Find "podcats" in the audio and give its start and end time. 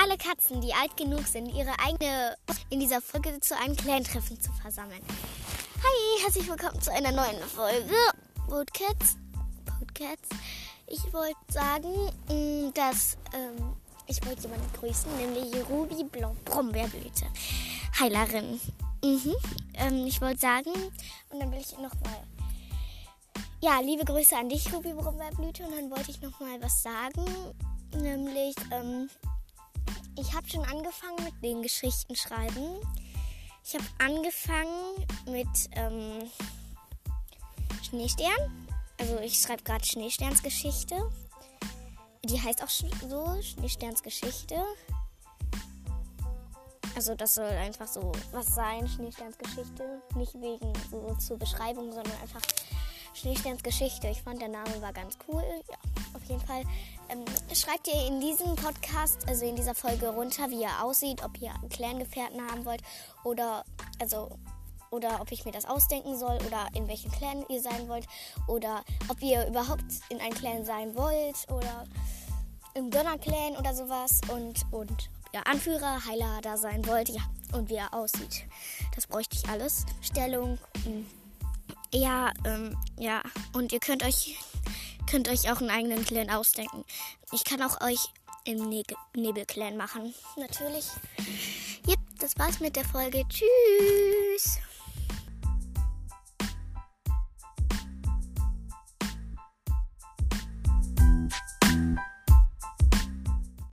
8.48-9.18, 9.78-10.28